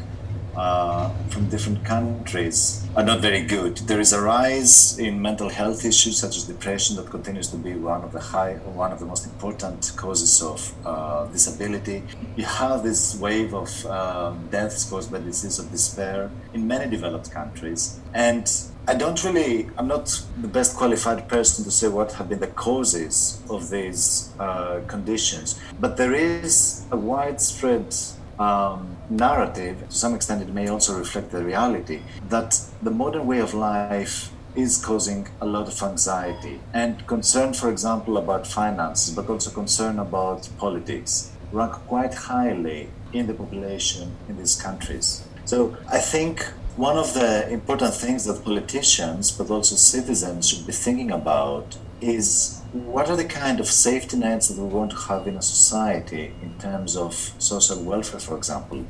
uh, 0.59 1.11
from 1.29 1.49
different 1.49 1.85
countries 1.85 2.85
are 2.97 3.05
not 3.05 3.21
very 3.21 3.43
good. 3.43 3.77
There 3.79 4.01
is 4.01 4.13
a 4.13 4.21
rise 4.21 4.99
in 4.99 5.23
mental 5.23 5.49
health 5.49 5.85
issues 5.85 6.19
such 6.19 6.37
as 6.37 6.45
depression 6.45 6.97
that 6.97 7.09
continues 7.11 7.49
to 7.49 7.57
be 7.57 7.75
one 7.75 8.03
of 8.03 8.13
the 8.13 8.21
high, 8.21 8.55
one 8.55 8.91
of 8.91 8.99
the 8.99 9.07
most 9.07 9.25
important 9.25 9.93
causes 9.97 10.43
of 10.43 10.75
uh, 10.85 11.27
disability. 11.27 12.03
You 12.37 12.45
have 12.45 12.83
this 12.83 13.17
wave 13.19 13.55
of 13.55 13.87
um, 13.87 14.49
deaths 14.51 14.85
caused 14.91 15.13
by 15.13 15.21
disease 15.21 15.59
of 15.59 15.71
despair 15.71 16.31
in 16.53 16.67
many 16.67 16.91
developed 16.91 17.31
countries, 17.31 18.01
and 18.13 18.51
I 18.89 18.95
don't 18.95 19.23
really, 19.23 19.69
I'm 19.77 19.87
not 19.87 20.07
the 20.41 20.49
best 20.49 20.75
qualified 20.75 21.29
person 21.29 21.65
to 21.67 21.71
say 21.71 21.89
what 21.89 22.13
have 22.13 22.31
been 22.31 22.41
the 22.41 22.47
causes 22.47 23.41
of 23.51 23.71
these 23.71 24.33
uh, 24.41 24.81
conditions, 24.89 25.61
but 25.79 25.99
there 25.99 26.15
is 26.15 26.85
a 26.91 26.97
widespread 26.97 27.95
um, 28.39 28.97
narrative, 29.11 29.89
to 29.89 29.95
some 29.95 30.15
extent, 30.15 30.43
it 30.43 30.49
may 30.49 30.69
also 30.69 30.99
reflect 30.99 31.31
the 31.31 31.43
reality 31.43 32.01
that 32.29 32.61
the 32.83 32.91
modern 32.91 33.27
way 33.27 33.41
of 33.41 33.55
life 33.55 34.31
is 34.55 34.77
causing 34.79 35.29
a 35.41 35.47
lot 35.47 35.69
of 35.69 35.83
anxiety 35.83 36.61
and 36.73 37.07
concern, 37.07 37.53
for 37.53 37.71
example, 37.71 38.17
about 38.17 38.47
finances, 38.47 39.15
but 39.15 39.29
also 39.29 39.51
concern 39.51 39.99
about 39.99 40.49
politics, 40.59 41.33
rank 41.53 41.73
quite 41.87 42.15
highly 42.15 42.89
in 43.13 43.27
the 43.27 43.35
population 43.35 44.17
in 44.29 44.37
these 44.37 44.61
countries. 44.61 45.25
So 45.45 45.77
I 45.91 45.99
think 45.99 46.43
one 46.77 46.97
of 46.97 47.15
the 47.15 47.49
important 47.51 47.95
things 47.95 48.25
that 48.27 48.45
politicians, 48.45 49.31
but 49.31 49.51
also 49.51 49.77
citizens, 49.77 50.49
should 50.49 50.67
be 50.67 50.73
thinking 50.73 51.11
about 51.11 51.77
is 52.01 52.58
what 52.73 53.09
are 53.09 53.17
the 53.17 53.25
kind 53.25 53.61
of 53.61 53.67
safety 53.67 54.19
nets 54.19 54.49
that 54.49 54.61
we 54.61 54.69
want 54.69 54.91
to 54.91 54.97
have 54.97 55.27
in 55.27 55.37
a 55.37 55.43
society 55.43 56.35
in 56.43 56.53
terms 56.59 56.97
of 56.97 57.15
social 57.39 57.83
welfare, 57.83 58.21
for 58.21 58.37
example, 58.37 58.85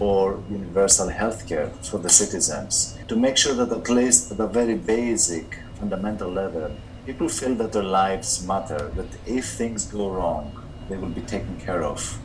or 0.00 0.40
universal 0.48 1.08
healthcare 1.08 1.72
for 1.84 1.98
the 1.98 2.08
citizens, 2.08 2.96
to 3.08 3.16
make 3.16 3.36
sure 3.36 3.54
that 3.54 3.72
at 3.72 3.88
least 3.88 4.30
at 4.30 4.38
a 4.38 4.46
very 4.46 4.76
basic, 4.76 5.58
fundamental 5.78 6.30
level, 6.30 6.70
people 7.04 7.28
feel 7.28 7.56
that 7.56 7.72
their 7.72 7.82
lives 7.82 8.46
matter, 8.46 8.92
that 8.94 9.08
if 9.26 9.44
things 9.44 9.86
go 9.86 10.08
wrong, 10.08 10.62
they 10.88 10.96
will 10.96 11.08
be 11.08 11.22
taken 11.22 11.58
care 11.58 11.82
of 11.82 12.18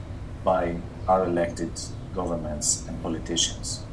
by 0.43 0.75
our 1.07 1.25
elected 1.25 1.71
governments 2.13 2.85
and 2.87 3.01
politicians. 3.01 3.83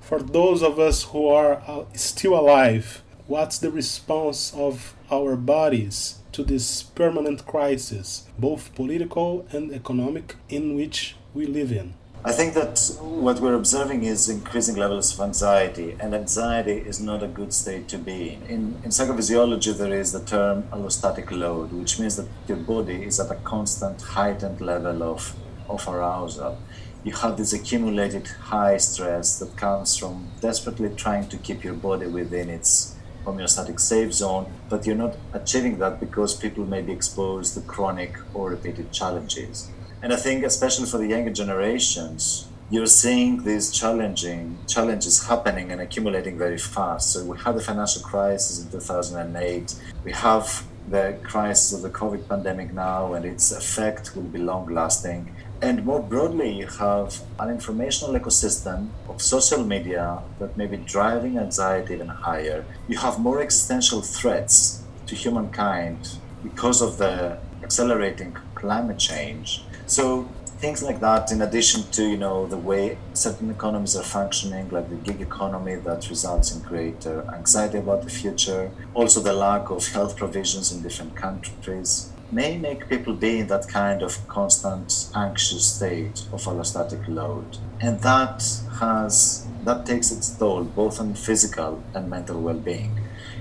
For 0.00 0.20
those 0.20 0.62
of 0.62 0.80
us 0.80 1.04
who 1.04 1.28
are 1.28 1.62
uh, 1.68 1.84
still 1.94 2.34
alive, 2.34 3.02
what's 3.28 3.58
the 3.58 3.70
response 3.70 4.52
of 4.54 4.94
our 5.10 5.36
bodies 5.36 6.18
to 6.38 6.44
this 6.44 6.84
permanent 6.84 7.44
crisis, 7.46 8.28
both 8.38 8.72
political 8.76 9.44
and 9.50 9.72
economic, 9.72 10.36
in 10.48 10.76
which 10.76 11.16
we 11.34 11.44
live 11.44 11.72
in? 11.72 11.94
I 12.24 12.30
think 12.30 12.54
that 12.54 12.78
what 13.00 13.40
we're 13.40 13.54
observing 13.54 14.04
is 14.04 14.28
increasing 14.28 14.76
levels 14.76 15.12
of 15.12 15.20
anxiety, 15.20 15.96
and 15.98 16.14
anxiety 16.14 16.76
is 16.90 17.00
not 17.00 17.24
a 17.24 17.26
good 17.26 17.52
state 17.52 17.88
to 17.88 17.98
be 17.98 18.34
in. 18.34 18.42
In, 18.54 18.60
in 18.84 18.90
psychophysiology, 18.90 19.76
there 19.76 19.92
is 19.92 20.12
the 20.12 20.24
term 20.24 20.62
allostatic 20.74 21.32
load, 21.32 21.72
which 21.72 21.98
means 21.98 22.14
that 22.16 22.28
your 22.46 22.58
body 22.58 23.02
is 23.02 23.18
at 23.18 23.32
a 23.32 23.40
constant 23.52 24.00
heightened 24.00 24.60
level 24.60 25.02
of, 25.02 25.34
of 25.68 25.88
arousal 25.88 26.56
you 27.04 27.12
have 27.12 27.36
this 27.36 27.52
accumulated 27.52 28.26
high 28.26 28.76
stress 28.76 29.38
that 29.38 29.56
comes 29.56 29.96
from 29.96 30.26
desperately 30.40 30.90
trying 30.96 31.28
to 31.28 31.36
keep 31.38 31.62
your 31.62 31.74
body 31.74 32.06
within 32.06 32.50
its 32.50 32.96
homeostatic 33.28 33.78
safe 33.78 34.12
zone, 34.12 34.44
but 34.68 34.86
you're 34.86 35.02
not 35.06 35.16
achieving 35.32 35.78
that 35.78 36.00
because 36.00 36.34
people 36.34 36.64
may 36.64 36.82
be 36.82 36.92
exposed 36.92 37.54
to 37.54 37.60
chronic 37.60 38.12
or 38.34 38.50
repeated 38.50 38.90
challenges. 38.92 39.70
And 40.02 40.12
I 40.12 40.16
think, 40.16 40.44
especially 40.44 40.86
for 40.86 40.98
the 40.98 41.06
younger 41.06 41.32
generations, 41.32 42.48
you're 42.70 42.86
seeing 42.86 43.44
these 43.44 43.70
challenging 43.70 44.58
challenges 44.66 45.26
happening 45.26 45.72
and 45.72 45.80
accumulating 45.80 46.36
very 46.36 46.58
fast. 46.58 47.12
So 47.12 47.24
we 47.24 47.38
had 47.38 47.56
the 47.56 47.62
financial 47.62 48.02
crisis 48.02 48.62
in 48.62 48.70
2008. 48.70 49.74
We 50.04 50.12
have 50.12 50.64
the 50.90 51.18
crisis 51.22 51.72
of 51.72 51.82
the 51.82 51.90
COVID 51.90 52.28
pandemic 52.28 52.72
now, 52.72 53.14
and 53.14 53.24
its 53.24 53.52
effect 53.52 54.14
will 54.14 54.30
be 54.36 54.38
long 54.38 54.66
lasting. 54.72 55.34
And 55.60 55.84
more 55.84 56.00
broadly, 56.00 56.52
you 56.52 56.66
have 56.66 57.20
an 57.40 57.50
informational 57.50 58.14
ecosystem 58.14 58.90
of 59.08 59.20
social 59.20 59.64
media 59.64 60.22
that 60.38 60.56
may 60.56 60.66
be 60.66 60.76
driving 60.76 61.36
anxiety 61.36 61.94
even 61.94 62.06
higher. 62.06 62.64
You 62.86 62.98
have 62.98 63.18
more 63.18 63.40
existential 63.42 64.00
threats 64.00 64.84
to 65.06 65.16
humankind 65.16 66.16
because 66.44 66.80
of 66.80 66.98
the 66.98 67.38
accelerating 67.64 68.36
climate 68.54 68.98
change. 68.98 69.64
So 69.86 70.28
things 70.58 70.80
like 70.80 71.00
that, 71.00 71.32
in 71.32 71.42
addition 71.42 71.82
to 71.90 72.08
you 72.08 72.16
know 72.16 72.46
the 72.46 72.56
way 72.56 72.96
certain 73.12 73.50
economies 73.50 73.96
are 73.96 74.04
functioning, 74.04 74.68
like 74.70 74.88
the 74.88 74.96
gig 74.96 75.20
economy, 75.20 75.74
that 75.74 76.08
results 76.08 76.54
in 76.54 76.62
greater 76.62 77.24
anxiety 77.34 77.78
about 77.78 78.02
the 78.02 78.10
future. 78.10 78.70
Also, 78.94 79.18
the 79.20 79.32
lack 79.32 79.70
of 79.70 79.88
health 79.88 80.16
provisions 80.16 80.70
in 80.70 80.82
different 80.82 81.16
countries 81.16 82.12
may 82.30 82.58
make 82.58 82.88
people 82.88 83.14
be 83.14 83.38
in 83.38 83.46
that 83.46 83.68
kind 83.68 84.02
of 84.02 84.26
constant 84.28 85.10
anxious 85.14 85.74
state 85.76 86.24
of 86.32 86.42
allostatic 86.44 87.08
load. 87.08 87.58
And 87.80 88.00
that 88.02 88.42
has 88.80 89.46
that 89.64 89.86
takes 89.86 90.10
its 90.12 90.30
toll 90.30 90.64
both 90.64 91.00
on 91.00 91.14
physical 91.14 91.82
and 91.94 92.08
mental 92.08 92.40
well-being. 92.40 92.98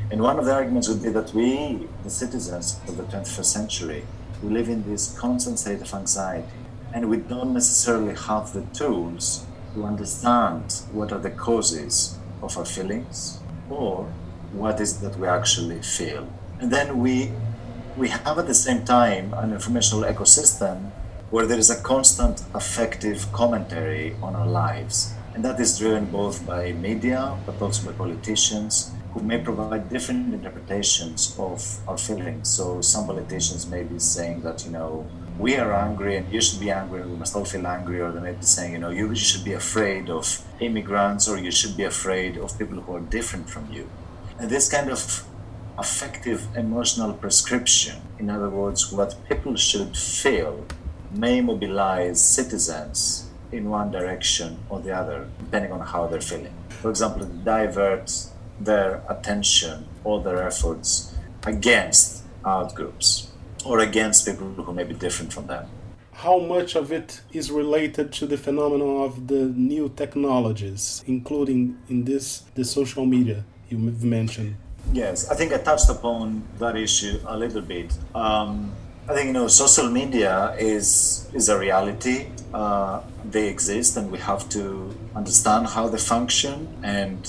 And 0.10 0.22
one 0.22 0.40
of 0.40 0.46
the 0.46 0.54
arguments 0.54 0.88
would 0.88 1.04
be 1.04 1.10
that 1.10 1.34
we, 1.34 1.88
the 2.04 2.10
citizens 2.10 2.80
of 2.88 2.98
the 2.98 3.04
21st 3.04 3.46
century, 3.46 4.06
we 4.42 4.50
live 4.50 4.70
in 4.70 4.84
this 4.90 5.18
constant 5.18 5.60
state 5.60 5.82
of 5.82 5.94
anxiety, 5.94 6.48
and 6.94 7.10
we 7.10 7.18
don't 7.18 7.54
necessarily 7.54 8.16
have 8.16 8.54
the 8.54 8.62
tools 8.74 9.46
to 9.74 9.84
understand 9.84 10.82
what 10.92 11.12
are 11.12 11.20
the 11.20 11.30
causes 11.30 12.18
of 12.42 12.58
our 12.58 12.66
feelings 12.66 13.40
or 13.70 14.06
what 14.54 14.80
is 14.80 15.00
that 15.02 15.18
we 15.18 15.28
actually 15.28 15.82
feel. 15.82 16.28
And 16.60 16.72
then 16.72 17.00
we 17.00 17.32
we 17.98 18.10
have 18.10 18.38
at 18.38 18.46
the 18.46 18.54
same 18.54 18.86
time 18.86 19.34
an 19.34 19.52
informational 19.52 20.04
ecosystem 20.04 20.92
where 21.32 21.48
there 21.48 21.58
is 21.58 21.72
a 21.72 21.82
constant 21.82 22.44
affective 22.54 23.32
commentary 23.34 24.16
on 24.22 24.36
our 24.36 24.46
lives. 24.46 25.16
And 25.34 25.44
that 25.44 25.60
is 25.60 25.80
driven 25.80 26.06
both 26.06 26.46
by 26.46 26.74
media, 26.74 27.36
but 27.46 27.60
also 27.60 27.92
by 27.92 27.98
politicians 27.98 28.92
who 29.14 29.22
may 29.22 29.40
provide 29.40 29.90
different 29.90 30.32
interpretations 30.32 31.36
of 31.40 31.60
our 31.88 31.98
feelings. 31.98 32.50
So 32.50 32.82
some 32.82 33.08
politicians 33.08 33.66
may 33.66 33.82
be 33.82 33.98
saying 33.98 34.42
that, 34.42 34.64
you 34.64 34.72
know, 34.72 35.08
we 35.40 35.56
are 35.56 35.74
angry 35.74 36.18
and 36.18 36.32
you 36.32 36.40
should 36.40 36.60
be 36.60 36.70
angry 36.70 37.02
and 37.02 37.12
we 37.12 37.18
must 37.18 37.36
all 37.36 37.46
feel 37.46 37.66
angry, 37.66 38.00
or 38.00 38.12
they 38.12 38.20
may 38.20 38.34
be 38.34 38.44
saying, 38.44 38.74
you 38.74 38.80
know, 38.80 38.92
you 38.92 39.14
should 39.16 39.44
be 39.44 39.54
afraid 39.54 40.10
of 40.10 40.42
immigrants 40.60 41.28
or 41.28 41.38
you 41.38 41.52
should 41.52 41.76
be 41.76 41.84
afraid 41.84 42.38
of 42.38 42.58
people 42.60 42.80
who 42.80 42.96
are 42.96 43.02
different 43.02 43.50
from 43.50 43.72
you. 43.72 43.90
And 44.40 44.52
this 44.52 44.70
kind 44.70 44.92
of 44.92 45.26
affective 45.78 46.48
emotional 46.56 47.14
prescription, 47.14 48.02
in 48.20 48.30
other 48.30 48.50
words, 48.50 48.92
what 48.92 49.16
people 49.30 49.56
should 49.56 49.96
feel, 49.96 50.66
may 51.12 51.40
mobilize 51.42 52.20
citizens 52.20 53.30
in 53.52 53.70
one 53.70 53.92
direction 53.92 54.58
or 54.70 54.80
the 54.80 54.92
other, 54.92 55.28
depending 55.40 55.72
on 55.72 55.80
how 55.80 56.08
they're 56.08 56.22
feeling. 56.22 56.54
For 56.82 56.90
example, 56.90 57.26
divert 57.26 58.12
their 58.60 59.04
attention 59.10 59.88
or 60.04 60.22
their 60.22 60.44
efforts 60.44 61.16
against 61.46 62.24
outgroups 62.44 63.28
or 63.66 63.80
against 63.80 64.26
people 64.26 64.48
who 64.54 64.74
may 64.74 64.84
be 64.84 64.94
different 64.94 65.32
from 65.32 65.48
them. 65.48 65.68
How 66.14 66.40
much 66.40 66.76
of 66.76 66.92
it 66.92 67.22
is 67.32 67.52
related 67.52 68.12
to 68.14 68.26
the 68.26 68.38
phenomenon 68.38 69.04
of 69.04 69.28
the 69.28 69.46
new 69.46 69.90
technologies, 69.96 71.04
including 71.06 71.78
in 71.90 72.06
this 72.06 72.40
the 72.56 72.66
social 72.66 73.06
media 73.06 73.46
you've 73.70 74.04
mentioned? 74.04 74.56
Yes, 74.94 75.30
I 75.30 75.36
think 75.36 75.54
I 75.54 75.58
touched 75.58 75.90
upon 75.90 76.44
that 76.60 76.76
issue 76.76 77.20
a 77.26 77.38
little 77.38 77.62
bit. 77.62 77.94
Um, 78.16 78.72
I 79.08 79.14
think 79.14 79.28
you 79.28 79.34
know 79.34 79.48
social 79.48 79.90
media 79.90 80.56
is 80.60 81.30
is 81.34 81.50
a 81.50 81.58
reality. 81.58 82.28
Uh, 82.54 83.02
they 83.24 83.48
exist, 83.48 83.98
and 83.98 84.12
we 84.12 84.18
have 84.20 84.48
to 84.50 84.96
understand 85.16 85.68
how 85.68 85.88
they 85.88 85.98
function, 85.98 86.68
and 86.84 87.20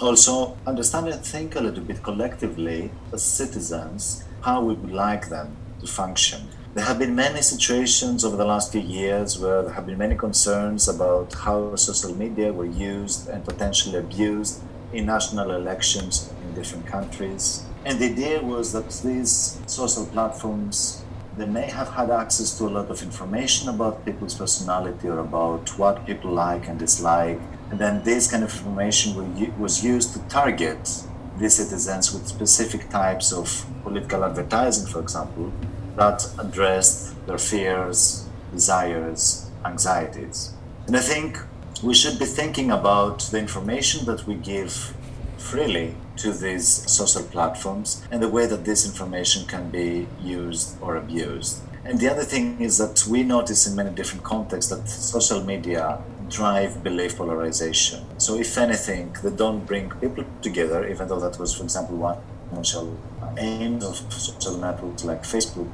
also 0.00 0.56
understand 0.66 1.08
and 1.08 1.24
think 1.24 1.54
a 1.54 1.60
little 1.60 1.84
bit 1.84 2.02
collectively 2.02 2.90
as 3.12 3.22
citizens 3.22 4.24
how 4.40 4.60
we 4.62 4.74
would 4.74 4.92
like 4.92 5.28
them 5.28 5.56
to 5.80 5.86
function. 5.86 6.48
There 6.74 6.84
have 6.84 6.98
been 6.98 7.14
many 7.14 7.42
situations 7.42 8.24
over 8.24 8.36
the 8.36 8.46
last 8.46 8.72
few 8.72 8.80
years 8.80 9.38
where 9.38 9.62
there 9.62 9.74
have 9.74 9.86
been 9.86 9.98
many 9.98 10.16
concerns 10.16 10.88
about 10.88 11.34
how 11.34 11.76
social 11.76 12.14
media 12.14 12.52
were 12.52 12.64
used 12.64 13.28
and 13.28 13.44
potentially 13.44 13.98
abused 13.98 14.62
in 14.92 15.06
national 15.06 15.50
elections 15.52 16.32
in 16.42 16.54
different 16.54 16.86
countries. 16.86 17.64
And 17.84 17.98
the 17.98 18.06
idea 18.06 18.42
was 18.42 18.72
that 18.72 18.88
these 19.04 19.60
social 19.66 20.06
platforms 20.06 21.02
they 21.36 21.46
may 21.46 21.66
have 21.70 21.88
had 21.88 22.10
access 22.10 22.58
to 22.58 22.64
a 22.64 22.68
lot 22.68 22.90
of 22.90 23.02
information 23.02 23.70
about 23.70 24.04
people's 24.04 24.34
personality 24.34 25.08
or 25.08 25.18
about 25.20 25.66
what 25.78 26.04
people 26.04 26.30
like 26.30 26.68
and 26.68 26.78
dislike. 26.78 27.40
And 27.70 27.78
then 27.78 28.02
this 28.04 28.30
kind 28.30 28.44
of 28.44 28.52
information 28.52 29.58
was 29.58 29.82
used 29.82 30.12
to 30.12 30.18
target 30.28 31.04
these 31.38 31.54
citizens 31.54 32.12
with 32.12 32.26
specific 32.28 32.90
types 32.90 33.32
of 33.32 33.64
political 33.82 34.24
advertising, 34.24 34.86
for 34.86 35.00
example, 35.00 35.50
that 35.96 36.22
addressed 36.38 37.14
their 37.26 37.38
fears, 37.38 38.28
desires, 38.52 39.50
anxieties. 39.64 40.52
And 40.86 40.94
I 40.94 41.00
think 41.00 41.38
we 41.82 41.94
should 41.94 42.16
be 42.16 42.24
thinking 42.24 42.70
about 42.70 43.18
the 43.32 43.38
information 43.38 44.06
that 44.06 44.24
we 44.24 44.34
give 44.34 44.94
freely 45.36 45.96
to 46.16 46.32
these 46.32 46.68
social 46.68 47.24
platforms 47.24 48.06
and 48.12 48.22
the 48.22 48.28
way 48.28 48.46
that 48.46 48.64
this 48.64 48.86
information 48.86 49.44
can 49.46 49.68
be 49.68 50.06
used 50.22 50.80
or 50.80 50.94
abused. 50.94 51.60
And 51.84 51.98
the 51.98 52.08
other 52.08 52.22
thing 52.22 52.60
is 52.60 52.78
that 52.78 53.04
we 53.08 53.24
notice 53.24 53.66
in 53.66 53.74
many 53.74 53.90
different 53.90 54.22
contexts 54.22 54.70
that 54.70 54.88
social 54.88 55.42
media 55.42 55.98
drive 56.28 56.84
belief 56.84 57.16
polarization. 57.16 58.04
So, 58.18 58.38
if 58.38 58.56
anything, 58.56 59.16
they 59.22 59.30
don't 59.30 59.66
bring 59.66 59.90
people 59.90 60.24
together, 60.40 60.88
even 60.88 61.08
though 61.08 61.18
that 61.18 61.38
was, 61.40 61.52
for 61.52 61.64
example, 61.64 61.96
one 61.96 62.18
initial 62.52 62.96
aim 63.38 63.76
of 63.82 63.96
social 64.12 64.58
networks 64.58 65.04
like 65.04 65.22
Facebook. 65.22 65.70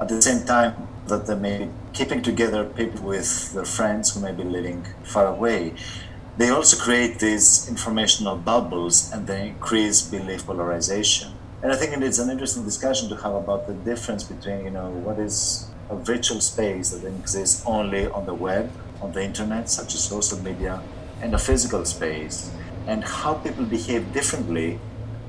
At 0.00 0.08
the 0.08 0.20
same 0.20 0.44
time, 0.46 0.88
that 1.06 1.26
they 1.26 1.34
may 1.34 1.58
be 1.64 1.70
keeping 1.92 2.22
together 2.22 2.64
people 2.64 3.02
with 3.06 3.54
their 3.54 3.64
friends 3.64 4.14
who 4.14 4.20
may 4.20 4.32
be 4.32 4.44
living 4.44 4.86
far 5.04 5.26
away 5.26 5.74
they 6.38 6.50
also 6.50 6.76
create 6.76 7.18
these 7.18 7.68
informational 7.68 8.36
bubbles 8.36 9.10
and 9.12 9.26
they 9.26 9.48
increase 9.48 10.02
belief 10.02 10.46
polarization. 10.46 11.32
And 11.64 11.72
I 11.72 11.74
think 11.74 12.00
it's 12.00 12.20
an 12.20 12.30
interesting 12.30 12.64
discussion 12.64 13.08
to 13.08 13.16
have 13.16 13.34
about 13.34 13.66
the 13.66 13.74
difference 13.74 14.22
between, 14.22 14.66
you 14.66 14.70
know, 14.70 14.88
what 14.88 15.18
is 15.18 15.68
a 15.90 15.96
virtual 15.96 16.40
space 16.40 16.90
that 16.90 17.04
exists 17.04 17.64
only 17.66 18.06
on 18.06 18.24
the 18.24 18.34
web, 18.34 18.70
on 19.02 19.10
the 19.10 19.24
internet, 19.24 19.68
such 19.68 19.96
as 19.96 20.04
social 20.04 20.38
media, 20.38 20.80
and 21.20 21.34
a 21.34 21.38
physical 21.38 21.84
space, 21.84 22.52
and 22.86 23.02
how 23.02 23.34
people 23.34 23.64
behave 23.64 24.12
differently 24.12 24.78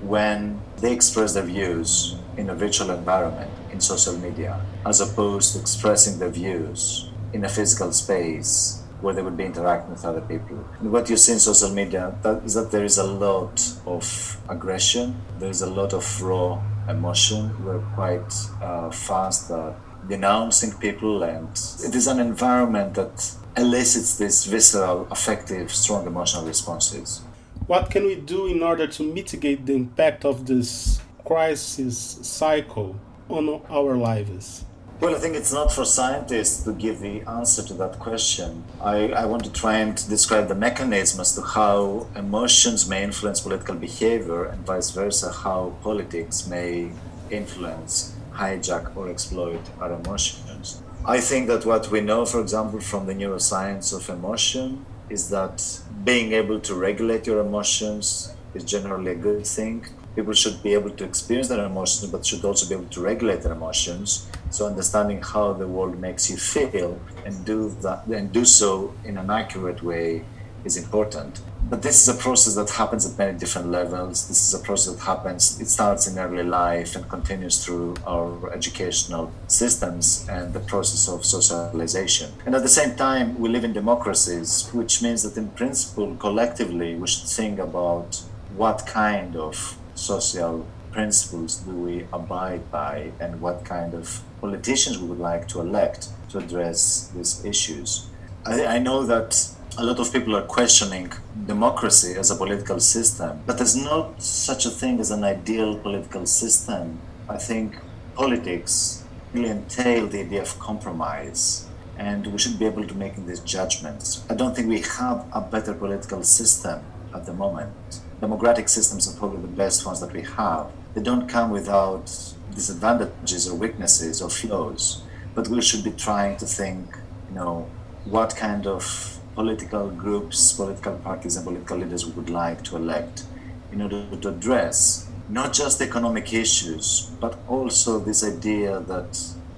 when 0.01 0.61
they 0.77 0.93
express 0.93 1.33
their 1.33 1.43
views 1.43 2.15
in 2.37 2.49
a 2.49 2.55
virtual 2.55 2.91
environment, 2.91 3.51
in 3.71 3.81
social 3.81 4.17
media, 4.17 4.59
as 4.85 5.01
opposed 5.01 5.53
to 5.53 5.59
expressing 5.59 6.19
their 6.19 6.29
views 6.29 7.09
in 7.33 7.45
a 7.45 7.49
physical 7.49 7.91
space 7.91 8.83
where 9.01 9.13
they 9.13 9.21
would 9.21 9.37
be 9.37 9.45
interacting 9.45 9.91
with 9.91 10.03
other 10.03 10.21
people. 10.21 10.63
And 10.79 10.91
what 10.91 11.09
you 11.09 11.17
see 11.17 11.33
in 11.33 11.39
social 11.39 11.69
media 11.69 12.15
that 12.21 12.43
is 12.43 12.53
that 12.55 12.71
there 12.71 12.83
is 12.83 12.97
a 12.97 13.03
lot 13.03 13.71
of 13.85 14.37
aggression, 14.49 15.21
there 15.39 15.49
is 15.49 15.61
a 15.61 15.69
lot 15.69 15.93
of 15.93 16.21
raw 16.21 16.61
emotion. 16.89 17.53
We're 17.63 17.79
quite 17.95 18.33
uh, 18.61 18.89
fast 18.91 19.51
at 19.51 19.75
denouncing 20.07 20.73
people, 20.79 21.23
and 21.23 21.49
it 21.83 21.95
is 21.95 22.07
an 22.07 22.19
environment 22.19 22.95
that 22.95 23.35
elicits 23.55 24.17
these 24.17 24.45
visceral, 24.45 25.07
affective, 25.11 25.71
strong 25.71 26.07
emotional 26.07 26.45
responses. 26.45 27.21
What 27.69 27.91
can 27.91 28.05
we 28.05 28.15
do 28.15 28.47
in 28.47 28.63
order 28.63 28.87
to 28.87 29.03
mitigate 29.03 29.67
the 29.67 29.73
impact 29.75 30.25
of 30.25 30.47
this 30.47 30.99
crisis 31.23 32.17
cycle 32.23 32.95
on 33.29 33.61
our 33.69 33.95
lives? 33.95 34.65
Well, 34.99 35.15
I 35.15 35.19
think 35.19 35.35
it's 35.35 35.53
not 35.53 35.71
for 35.71 35.85
scientists 35.85 36.63
to 36.63 36.73
give 36.73 36.99
the 36.99 37.21
answer 37.29 37.61
to 37.61 37.75
that 37.75 37.99
question. 37.99 38.63
I, 38.81 39.09
I 39.09 39.25
want 39.25 39.43
to 39.43 39.51
try 39.51 39.77
and 39.77 39.93
describe 40.09 40.47
the 40.47 40.55
mechanism 40.55 41.21
as 41.21 41.35
to 41.35 41.43
how 41.43 42.07
emotions 42.15 42.89
may 42.89 43.03
influence 43.03 43.39
political 43.41 43.75
behavior 43.75 44.45
and 44.45 44.65
vice 44.65 44.89
versa, 44.89 45.31
how 45.31 45.75
politics 45.83 46.47
may 46.47 46.89
influence, 47.29 48.15
hijack, 48.33 48.97
or 48.97 49.11
exploit 49.11 49.61
our 49.79 49.93
emotions. 49.93 50.81
I 51.05 51.21
think 51.21 51.45
that 51.49 51.67
what 51.67 51.91
we 51.91 52.01
know, 52.01 52.25
for 52.25 52.41
example, 52.41 52.79
from 52.79 53.05
the 53.05 53.13
neuroscience 53.13 53.95
of 53.95 54.09
emotion 54.09 54.87
is 55.07 55.29
that 55.29 55.81
being 56.09 56.33
able 56.33 56.59
to 56.59 56.73
regulate 56.73 57.27
your 57.27 57.39
emotions 57.39 58.33
is 58.55 58.63
generally 58.63 59.11
a 59.11 59.19
good 59.27 59.45
thing 59.45 59.85
people 60.15 60.33
should 60.33 60.61
be 60.61 60.73
able 60.73 60.89
to 60.89 61.03
experience 61.05 61.47
their 61.47 61.63
emotions, 61.65 62.11
but 62.11 62.25
should 62.25 62.43
also 62.43 62.67
be 62.67 62.75
able 62.75 62.89
to 62.89 63.01
regulate 63.01 63.41
their 63.41 63.53
emotions. 63.53 64.27
So 64.49 64.65
understanding 64.65 65.21
how 65.21 65.53
the 65.53 65.67
world 65.67 65.99
makes 65.99 66.29
you 66.29 66.37
feel 66.37 66.99
and 67.25 67.45
do 67.45 67.69
that 67.81 68.05
and 68.07 68.31
do 68.31 68.43
so 68.43 68.93
in 69.05 69.17
an 69.17 69.29
accurate 69.29 69.81
way 69.81 70.25
is 70.63 70.77
important. 70.77 71.41
But 71.69 71.83
this 71.83 72.01
is 72.01 72.07
a 72.07 72.19
process 72.19 72.55
that 72.55 72.69
happens 72.71 73.05
at 73.05 73.17
many 73.17 73.37
different 73.37 73.69
levels. 73.69 74.27
This 74.27 74.41
is 74.47 74.59
a 74.59 74.63
process 74.63 74.95
that 74.95 75.03
happens, 75.03 75.61
it 75.61 75.67
starts 75.67 76.07
in 76.07 76.17
early 76.17 76.43
life 76.43 76.95
and 76.95 77.07
continues 77.07 77.63
through 77.63 77.95
our 78.07 78.51
educational 78.51 79.31
systems 79.47 80.27
and 80.27 80.53
the 80.53 80.61
process 80.61 81.07
of 81.07 81.23
socialization. 81.23 82.31
And 82.45 82.55
at 82.55 82.63
the 82.63 82.69
same 82.69 82.95
time, 82.95 83.39
we 83.39 83.49
live 83.49 83.63
in 83.63 83.73
democracies, 83.73 84.69
which 84.73 85.03
means 85.03 85.21
that 85.23 85.37
in 85.37 85.49
principle, 85.49 86.15
collectively, 86.15 86.95
we 86.95 87.07
should 87.07 87.29
think 87.29 87.59
about 87.59 88.23
what 88.55 88.87
kind 88.87 89.35
of 89.35 89.77
social 89.93 90.65
principles 90.91 91.57
do 91.57 91.71
we 91.71 92.07
abide 92.11 92.71
by 92.71 93.11
and 93.19 93.39
what 93.41 93.63
kind 93.63 93.93
of 93.93 94.21
politicians 94.41 94.97
we 94.97 95.07
would 95.07 95.19
like 95.19 95.47
to 95.49 95.59
elect 95.59 96.09
to 96.29 96.39
address 96.39 97.11
these 97.15 97.45
issues. 97.45 98.07
I, 98.45 98.65
I 98.65 98.79
know 98.79 99.05
that 99.05 99.49
a 99.79 99.83
lot 99.83 99.97
of 99.97 100.11
people 100.11 100.35
are 100.35 100.43
questioning 100.43 101.11
democracy 101.45 102.15
as 102.15 102.29
a 102.31 102.35
political 102.35 102.79
system, 102.81 103.41
but 103.45 103.57
there's 103.57 103.77
not 103.77 104.21
such 104.21 104.65
a 104.65 104.69
thing 104.69 104.99
as 104.99 105.09
an 105.09 105.23
ideal 105.23 105.77
political 105.79 106.25
system. 106.25 106.99
I 107.29 107.37
think 107.37 107.77
politics 108.13 109.03
really 109.33 109.49
entail 109.49 110.07
the 110.07 110.19
idea 110.19 110.41
of 110.41 110.59
compromise, 110.59 111.65
and 111.97 112.27
we 112.27 112.37
should 112.37 112.59
be 112.59 112.65
able 112.65 112.85
to 112.85 112.93
make 112.93 113.15
these 113.25 113.39
judgments. 113.39 114.25
I 114.29 114.35
don't 114.35 114.53
think 114.53 114.67
we 114.67 114.81
have 114.81 115.25
a 115.31 115.39
better 115.39 115.73
political 115.73 116.23
system 116.23 116.81
at 117.15 117.25
the 117.25 117.33
moment 117.33 118.01
democratic 118.19 118.67
systems 118.67 119.07
are 119.07 119.17
probably 119.17 119.41
the 119.41 119.47
best 119.47 119.85
ones 119.85 120.01
that 120.01 120.11
we 120.11 120.21
have. 120.21 120.69
They 120.93 121.01
don't 121.01 121.27
come 121.27 121.51
without 121.51 122.05
disadvantages 122.53 123.47
or 123.47 123.55
weaknesses 123.55 124.21
or 124.21 124.29
flaws, 124.29 125.03
but 125.35 125.47
we 125.47 125.61
should 125.61 125.83
be 125.83 125.91
trying 125.91 126.37
to 126.37 126.45
think, 126.45 126.97
you 127.29 127.35
know, 127.35 127.69
what 128.05 128.35
kind 128.35 128.67
of 128.67 129.18
political 129.39 129.89
groups, 129.91 130.51
political 130.51 130.95
parties, 130.97 131.37
and 131.37 131.45
political 131.45 131.77
leaders 131.77 132.05
would 132.05 132.29
like 132.29 132.61
to 132.61 132.75
elect 132.75 133.23
in 133.71 133.81
order 133.81 134.03
to 134.17 134.27
address 134.27 135.09
not 135.29 135.53
just 135.53 135.79
economic 135.81 136.33
issues, 136.33 137.09
but 137.21 137.39
also 137.47 137.99
this 137.99 138.21
idea 138.21 138.81
that, 138.81 139.11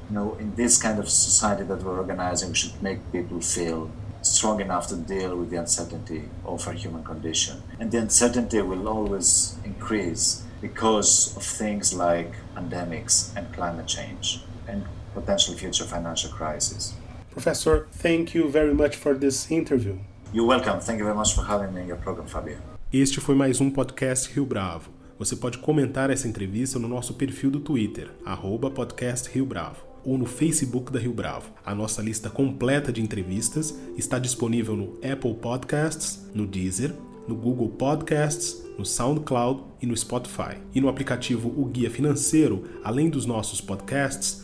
you 0.08 0.16
know, 0.16 0.36
in 0.36 0.54
this 0.54 0.80
kind 0.80 1.00
of 1.00 1.10
society 1.10 1.64
that 1.64 1.82
we're 1.82 1.98
organizing, 1.98 2.50
we 2.50 2.56
should 2.56 2.80
make 2.84 3.00
people 3.12 3.42
feel 3.42 3.90
strong 4.22 4.62
enough 4.62 4.88
to 4.88 4.96
deal 4.96 5.36
with 5.36 5.50
the 5.50 5.58
uncertainty 5.58 6.30
of 6.46 6.68
our 6.68 6.74
human 6.74 7.04
condition. 7.04 7.64
And 7.80 7.92
the 7.92 7.98
uncertainty 7.98 8.62
will 8.62 8.88
always 8.88 9.56
increase 9.66 10.44
because 10.62 11.36
of 11.36 11.42
things 11.42 11.92
like 11.92 12.32
pandemics 12.56 13.36
and 13.36 13.52
climate 13.52 13.88
change 13.88 14.42
and 14.68 14.86
potential 15.16 15.56
future 15.56 15.86
financial 15.86 16.30
crisis. 16.30 16.94
Professor, 17.32 17.88
thank 18.02 18.36
you 18.36 18.50
very 18.50 18.74
much 18.74 18.98
for 18.98 19.18
this 19.18 19.50
interview. 19.50 19.98
You're 20.34 20.46
welcome. 20.46 20.82
Thank 20.82 21.00
you 21.00 21.06
very 21.06 21.16
much 21.16 21.34
for 21.34 21.44
having 21.44 21.74
me 21.74 21.82
in 21.82 21.88
your 21.88 21.98
program, 21.98 22.28
Fabio. 22.28 22.58
Este 22.92 23.22
foi 23.22 23.36
mais 23.36 23.62
um 23.62 23.72
podcast 23.72 24.30
Rio 24.34 24.46
Bravo. 24.46 24.90
Você 25.18 25.36
pode 25.36 25.58
comentar 25.60 26.10
essa 26.10 26.28
entrevista 26.28 26.78
no 26.78 26.90
nosso 26.90 27.14
perfil 27.14 27.50
do 27.50 27.60
Twitter, 27.62 28.10
arroba 28.26 28.70
podcast 28.70 29.30
Rio 29.30 29.46
Bravo 29.46 29.92
ou 30.04 30.18
no 30.18 30.26
Facebook 30.26 30.92
da 30.92 31.00
Rio 31.00 31.14
Bravo. 31.14 31.52
A 31.66 31.74
nossa 31.74 32.02
lista 32.02 32.30
completa 32.30 32.92
de 32.92 33.02
entrevistas 33.02 33.74
está 33.98 34.20
disponível 34.20 34.76
no 34.76 34.98
Apple 34.98 35.36
Podcasts, 35.36 36.28
no 36.34 36.46
Deezer, 36.46 36.94
no 37.28 37.36
Google 37.36 37.70
Podcasts, 37.70 38.64
no 38.78 38.86
SoundCloud 38.86 39.64
e 39.82 39.86
no 39.86 39.96
Spotify. 39.96 40.58
E 40.74 40.82
no 40.82 40.90
aplicativo 40.90 41.54
O 41.56 41.66
Guia 41.66 41.90
Financeiro, 41.90 42.64
além 42.84 43.10
dos 43.10 43.26
nossos 43.26 43.62
podcasts, 43.62 44.44